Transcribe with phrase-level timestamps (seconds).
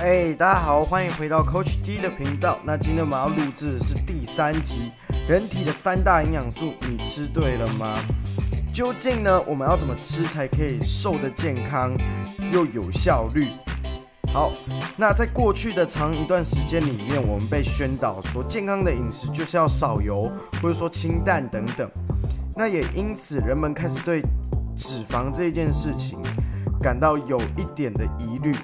[0.00, 2.58] 哎，大家好，欢迎回到 Coach D 的频道。
[2.64, 4.90] 那今天我们要录制的是第三集，
[5.28, 7.98] 人体的三大营养素，你吃对了吗？
[8.72, 11.92] 究竟呢，我们要怎么吃才可以瘦得健康
[12.50, 13.50] 又有效率？
[14.32, 14.50] 好，
[14.96, 21.86] 那在过去的长一段时间里面，我们被宣导说健康的饮食就是要少油，或者说清淡等等。
[22.56, 24.22] 那也因此，人们开始对
[24.74, 26.18] 脂肪这件事情
[26.80, 28.56] 感到有一点的疑虑。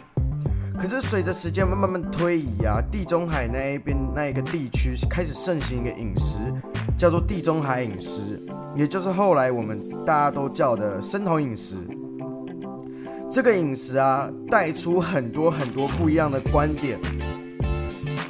[0.79, 6.39] 可是随着时间慢慢推移啊，地中海那一边那一个地区开始盛行一个饮食，
[6.97, 8.41] 叫做地中海饮食，
[8.77, 11.77] 也就是后来我们大家都叫的生酮饮食。
[13.29, 16.99] 这个饮食啊，带出很多很多不一样的观点。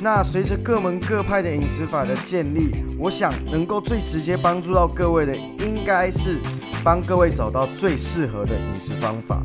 [0.00, 6.38] 那随着各门各派的饮食法的建立，我想能够最直接帮助到各位的，应该是
[6.84, 9.42] 帮各位找到最适合的饮食方法。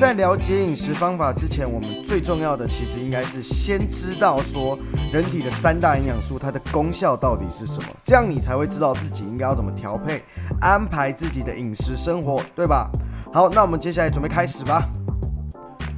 [0.00, 4.78] 在了解饮食方法之前，我们最重要的其实应该是先知道说
[5.12, 10.24] 人体的三大营养素它的功效到底是什么，这样你才会知道自己应该要怎么调配、
[10.58, 12.90] 安排自己的饮食生活，对吧？
[13.30, 14.88] 好，那我们接下来准备开始吧。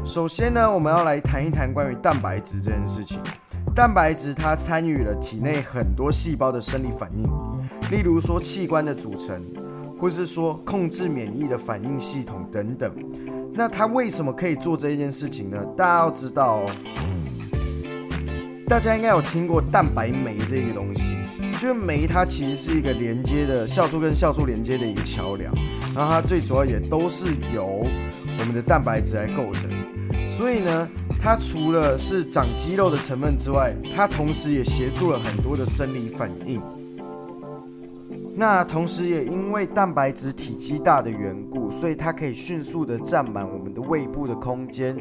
[0.04, 3.20] 首先呢，我们要来谈一谈关于蛋白质这件事情。
[3.72, 7.22] 蛋白质它参与了体内很多细胞的生理反应，
[7.88, 9.40] 例如说器官的组成，
[9.96, 12.92] 或是说控制免疫的反应系统等等。
[13.54, 15.58] 那它为什么可以做这一件事情呢？
[15.76, 16.64] 大家要知道，
[18.66, 21.16] 大家应该有听过蛋白酶这个东西，
[21.60, 25.52] 就是酶它其实是一个连接的酵素跟酵素连接的一个桥梁，
[25.94, 27.86] 然后它最主要也都是由
[28.38, 29.70] 我们的蛋白质来构成，
[30.28, 30.88] 所以呢，
[31.20, 36.60] 它除了是长肌肉的成分之外，它同时也协助了很多的生理反应。
[38.42, 44.96] 那同时也因为蛋白质体积大的缘故，所以它可以迅速的占满我们的胃部的空间。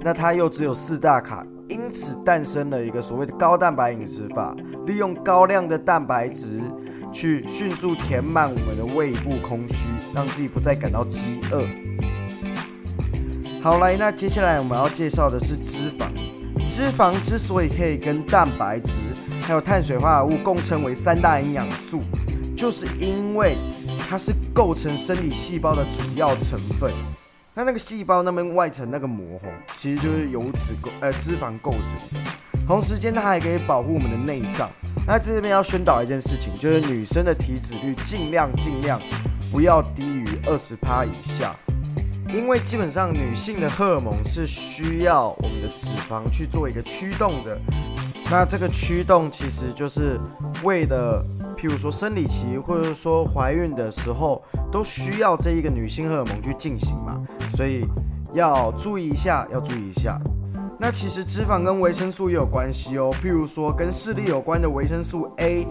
[0.00, 6.62] 那它又只有四大卡，因此诞生了一个所谓的高蛋白饮食法，利用高量的蛋白质
[7.12, 11.66] 去迅速填满我们的胃部空虚，让自己不再感到饥饿。
[13.60, 16.06] 好来，那接下来我们要介绍的是脂肪。
[16.66, 18.92] 脂肪之所以可以跟蛋白质
[19.42, 22.00] 还有碳水化合物共称为三大营养素。
[22.58, 23.56] 就是因为
[24.10, 26.92] 它是构成生理细胞的主要成分，
[27.54, 32.30] 那那个细胞那边外层那个膜吼，其实就是由脂构呃脂肪构成的。
[32.66, 34.68] 同时间它还可以保护我们的内脏。
[35.06, 39.00] 那在这边要宣导一件事情，就是女生的体脂率尽量尽量
[39.52, 41.54] 不要低于二十趴以下，
[42.28, 47.56] 因为基本上女性的荷尔蒙是需要我们的脂肪去做一个驱动的。
[48.28, 50.18] 那这个驱动其实就是
[50.64, 51.24] 为了。
[51.58, 57.20] 譬如说生理期，或者说怀孕的时候，都需要这一个女性荷尔蒙去进行嘛，
[57.50, 57.84] 所以
[58.32, 60.20] 要注意一下，要注意一下。
[60.78, 65.66] 那其实脂肪跟维生素也有关系哦，譬如说跟视力有关的维生素 A，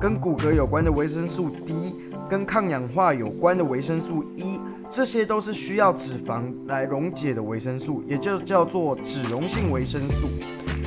[0.00, 1.96] 跟骨骼有关的维生素 D，
[2.30, 10.28] 跟抗氧化有关的维生素 E，这些都是需要脂肪来溶解的维生素，也就叫做脂溶性维生素。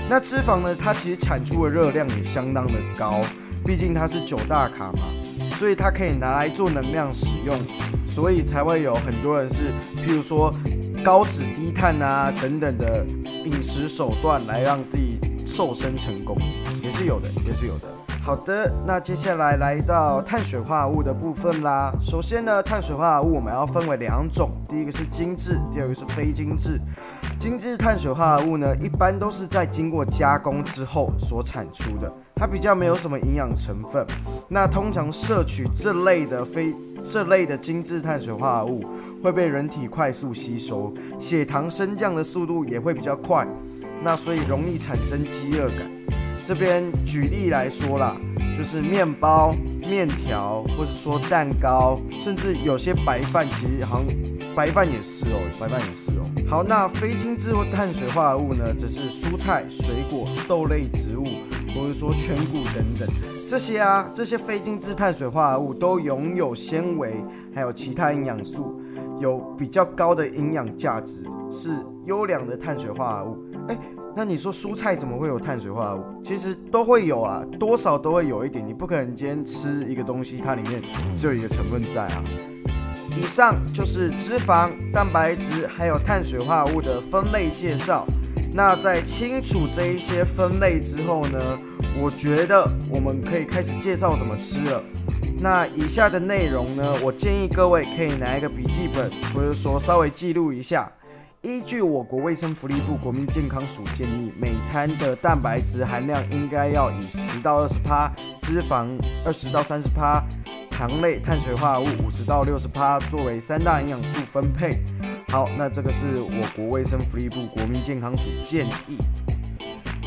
[0.10, 3.20] 那脂肪呢，它其实产出的热量也相当的高。
[3.66, 5.00] 毕竟它是九大卡嘛，
[5.58, 7.58] 所以它可以拿来做能量使用，
[8.06, 10.54] 所以才会有很多人是，譬如说
[11.04, 13.04] 高脂低碳啊等等的
[13.44, 16.38] 饮食手段来让自己瘦身成功，
[16.84, 17.88] 也是有的，也是有的。
[18.22, 21.94] 好的，那接下来来到碳水化合物的部分啦。
[22.02, 26.80] 首先呢，碳水化合物我们要分为两种，第一个是精致，第二个是非精致。
[27.38, 32.12] 精致碳水化合物呢，一般都是在经过加工之后所产出的。
[32.34, 34.06] 它比较没有什么营养成分，
[34.50, 36.74] 那通常摄取这类的非
[37.04, 38.84] 这类的精致碳水化合物
[39.24, 43.48] 会被人体快速吸收，血糖升降的速度也会比较快，
[44.02, 46.15] 那所以容易产生饥饿感。
[46.46, 48.16] 这边举例来说啦，
[48.56, 49.52] 就是面包、
[49.82, 56.30] 面条，或者说蛋糕，甚至有些白饭，其实好像白饭也是哦，白饭也是哦。
[56.48, 61.26] 好，那非精致碳水化合物呢，则是蔬菜、水果、豆类植物。
[61.76, 63.06] 或者说全谷等等
[63.46, 67.14] 这些啊，这些非精致碳水化合物都拥有纤维，
[67.54, 68.80] 还有其他营养素，
[69.20, 71.72] 有比较高的营养价值，是
[72.06, 73.38] 优良的碳水化合物。
[73.68, 73.78] 哎，
[74.18, 76.24] 那你说蔬菜怎么会有碳水化合物？
[76.24, 78.66] 其实都会有啊，多少都会有一点。
[78.66, 80.82] 你不可能今天吃一个东西，它里面
[81.14, 82.24] 只有一个成分在啊。
[83.18, 88.08] 以上就是脂肪、蛋白质还有碳水化合物的分类介绍。
[88.54, 91.60] 那在清楚这一些分类之后呢，
[92.02, 94.82] 我觉得我们可以开始介绍怎么吃了。
[95.38, 100.90] 那以下的内容呢，我建议各位可以拿一个笔记本，或者说稍微记录一下，
[101.46, 108.12] 依据我国卫生福利部国民健康署建议，每餐的蛋白质含量应该要以十到二十帕，
[108.42, 108.88] 脂肪
[109.24, 110.24] 二十到三十帕，
[110.72, 114.80] 糖类、碳水化合物五十到六十帕作为三大营养素分配。
[115.28, 118.98] 好，那这个是我国卫生福利部国民健康署建议，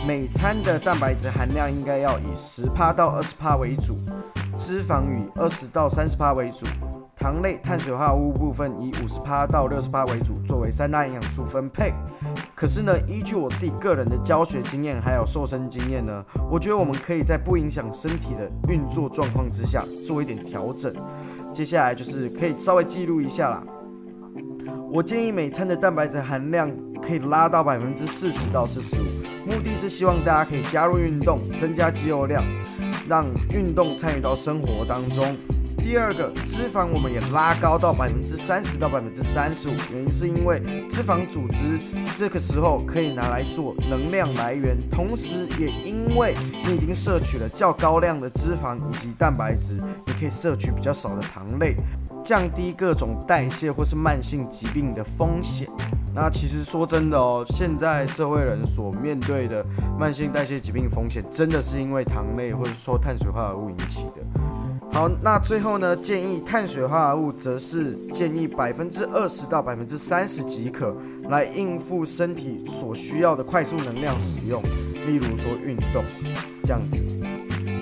[0.04, 3.96] 每餐的蛋白质含量应该要以十帕到二十帕为主，
[4.56, 6.66] 脂肪以二十到三十帕为主。
[7.18, 11.92] 糖类、碳水化合物部分以五十帕到六十帕为主，作为三大营养素分配。
[12.54, 20.94] 可是呢，依据我自己个人的教学经验还有瘦身经验呢，我觉得我们可以在不影响身体的运作状况之下做一点调整。
[21.52, 23.64] 接下来就是可以稍微记录一下啦。
[24.90, 26.70] 我建议每餐的蛋白质含量
[27.02, 29.04] 可以拉到百分之四十到四十五，
[29.44, 32.42] 目的是希望大家可以加入运动，增加肌肉量，
[33.08, 35.36] 让运动参与到生活当中。
[35.78, 41.78] 第二个脂肪，我们也拉高到百分之三十到百分之三十五，原因是因为脂肪组织
[42.14, 46.34] 这个时候可以拿来做能量来源，同时也因为
[46.64, 51.74] 你已经摄取了较高量的脂肪以及蛋白质，你可以摄取比较少的糖类，
[52.22, 55.68] 降低各种代谢或是慢性疾病的风险。
[56.14, 59.64] 那其实说真的哦，现在社会人所面对的
[59.98, 64.22] 慢性代谢疾病风险，真的是因为糖类或者说碳水化合物引起的。
[64.90, 65.94] 好，那最后呢？
[65.96, 70.96] 建议碳水化合物则是建议百分之二十到百分之三十即可，
[71.28, 74.60] 来应付身体所需要的快速能量使用，
[75.06, 76.02] 例如说运动
[76.64, 77.04] 这样子。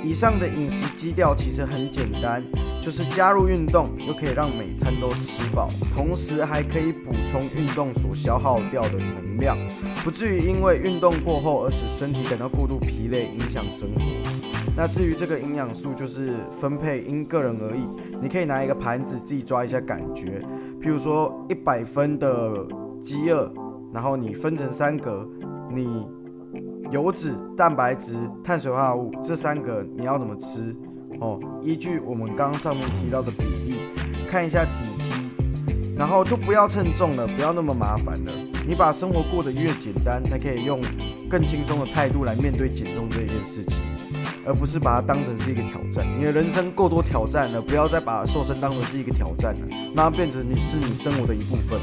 [0.05, 2.45] 以上的饮食基调其实很简单，
[2.83, 9.57] 就是加入运动，又可以让每餐都吃饱，同时还可以补充运动所消耗掉的能量，
[10.05, 14.66] 不至于因为运动过后而使身体感到过度疲累，影响生活。
[14.77, 17.89] 那至于这个营养素，就是分配因个人而异。
[18.21, 20.43] 你可以拿一个盘子自己抓一下感觉，
[20.81, 22.67] 譬如说一百分的
[23.03, 23.51] 饥饿，
[23.93, 25.27] 然后你分成三格，
[25.73, 26.07] 你
[26.91, 30.77] 油脂、蛋白质、碳水化合物这三个你要怎么吃？
[31.21, 33.79] 哦，依据我们刚刚上面提到的比例，
[34.29, 35.26] 看一下体积，
[35.97, 38.33] 然后就不要称重了，不要那么麻烦了。
[38.69, 40.81] 你把生活过得越简单，才可以用
[41.29, 43.81] 更轻松的态度来面对减重这一件事情。
[44.45, 46.07] 而不是把它当成是一个挑战。
[46.17, 51.81] 你的人生够多挑战了，不要再把瘦身当成是一个挑战了，那变成你是你生活的一部分。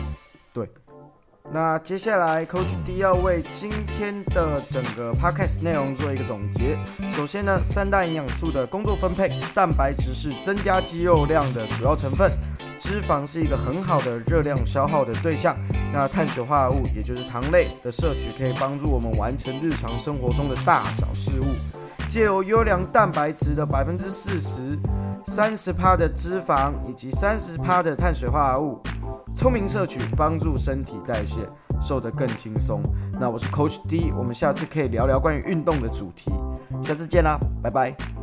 [0.54, 0.69] 对，
[1.54, 6.80] 那接下来 Coach D 要为今天的整个 Podcast 内容做一个总结。
[7.12, 12.36] 首先呢，三大营养素的工作分配，蛋白质是增加肌肉量的主要成分，
[12.80, 15.56] 脂肪是一个很好的热量消耗的对象，
[15.94, 21.46] 那碳水化合物也就是糖类的摄取可以帮助我们完成日常生活中的大小事务。
[22.13, 24.77] 借由优良蛋白质的百分之四十、
[25.25, 28.80] 三十帕的脂肪以及三十帕的碳水化合物，
[29.33, 31.39] 聪明摄取，帮助身体代谢，
[31.81, 32.83] 瘦得更轻松。
[33.19, 36.31] 那我是 Coach D，我们下次可以聊聊关于运动的主题，
[36.83, 38.23] 下次见啦，拜拜。